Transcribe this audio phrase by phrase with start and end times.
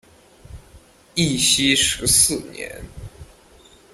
[1.13, 2.81] 义熙十四年。